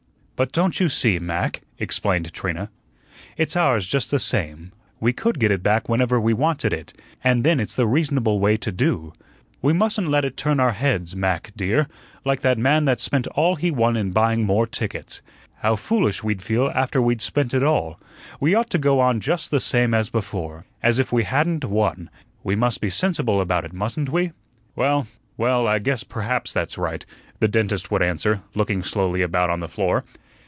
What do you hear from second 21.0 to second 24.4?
we hadn't won. We must be sensible about it, mustn't we?"